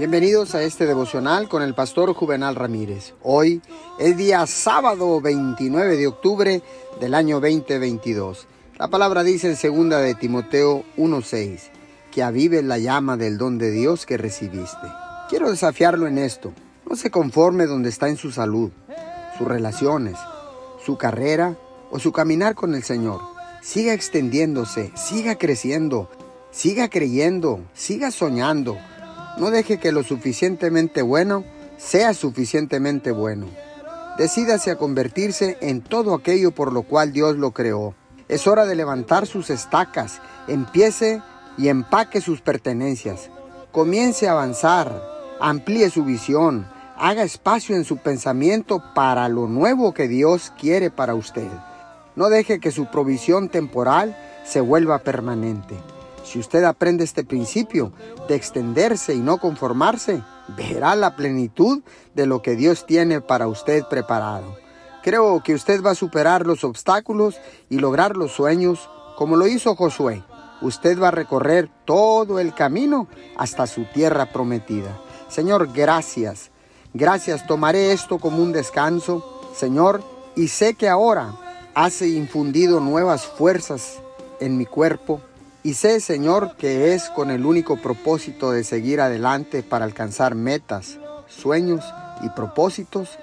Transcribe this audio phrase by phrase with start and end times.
[0.00, 3.12] Bienvenidos a este devocional con el pastor Juvenal Ramírez.
[3.22, 3.60] Hoy
[3.98, 6.62] es día sábado 29 de octubre
[6.98, 8.46] del año 2022.
[8.78, 11.70] La palabra dice en 2 de Timoteo 1:6
[12.10, 14.88] que avive la llama del don de Dios que recibiste.
[15.28, 16.54] Quiero desafiarlo en esto.
[16.88, 18.70] No se conforme donde está en su salud,
[19.36, 20.16] sus relaciones,
[20.82, 21.58] su carrera
[21.90, 23.20] o su caminar con el Señor.
[23.60, 26.08] Siga extendiéndose, siga creciendo,
[26.50, 28.78] siga creyendo, siga soñando
[29.38, 31.44] no deje que lo suficientemente bueno
[31.76, 33.46] sea suficientemente bueno.
[34.18, 37.94] Decídase a convertirse en todo aquello por lo cual Dios lo creó.
[38.28, 41.22] Es hora de levantar sus estacas, empiece
[41.56, 43.30] y empaque sus pertenencias.
[43.72, 45.02] Comience a avanzar,
[45.40, 46.66] amplíe su visión,
[46.98, 51.48] haga espacio en su pensamiento para lo nuevo que Dios quiere para usted.
[52.14, 55.76] No deje que su provisión temporal se vuelva permanente.
[56.24, 57.92] Si usted aprende este principio
[58.28, 60.22] de extenderse y no conformarse,
[60.56, 61.82] verá la plenitud
[62.14, 64.56] de lo que Dios tiene para usted preparado.
[65.02, 69.74] Creo que usted va a superar los obstáculos y lograr los sueños como lo hizo
[69.74, 70.22] Josué.
[70.60, 75.00] Usted va a recorrer todo el camino hasta su tierra prometida.
[75.28, 76.50] Señor, gracias.
[76.92, 80.02] Gracias, tomaré esto como un descanso, Señor,
[80.36, 81.34] y sé que ahora
[81.74, 84.00] has infundido nuevas fuerzas
[84.40, 85.20] en mi cuerpo
[85.62, 90.98] y sé, Señor, que es con el único propósito de seguir adelante para alcanzar metas,
[91.28, 91.84] sueños
[92.22, 93.18] y propósitos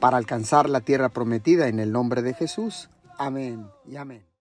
[0.00, 2.88] para alcanzar la tierra prometida en el nombre de Jesús.
[3.16, 4.28] Amén y amén.